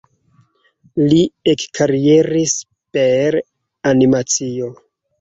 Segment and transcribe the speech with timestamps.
[1.11, 1.19] Li
[1.53, 2.57] ekkarieris
[2.99, 3.41] per
[3.95, 4.77] animacio.